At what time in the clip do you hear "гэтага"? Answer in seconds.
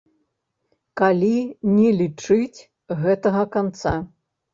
3.03-3.43